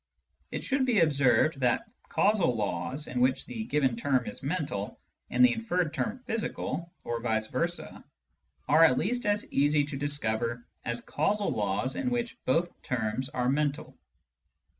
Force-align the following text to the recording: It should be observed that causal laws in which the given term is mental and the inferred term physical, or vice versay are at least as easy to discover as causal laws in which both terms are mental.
It 0.49 0.63
should 0.63 0.83
be 0.87 0.99
observed 1.01 1.59
that 1.59 1.87
causal 2.09 2.55
laws 2.55 3.05
in 3.05 3.19
which 3.19 3.45
the 3.45 3.65
given 3.65 3.95
term 3.95 4.25
is 4.25 4.41
mental 4.41 4.99
and 5.29 5.45
the 5.45 5.53
inferred 5.53 5.93
term 5.93 6.17
physical, 6.25 6.91
or 7.03 7.21
vice 7.21 7.47
versay 7.49 8.03
are 8.67 8.83
at 8.83 8.97
least 8.97 9.27
as 9.27 9.45
easy 9.53 9.83
to 9.85 9.97
discover 9.97 10.65
as 10.83 11.01
causal 11.01 11.51
laws 11.51 11.95
in 11.95 12.09
which 12.09 12.43
both 12.45 12.81
terms 12.81 13.29
are 13.29 13.47
mental. 13.47 13.95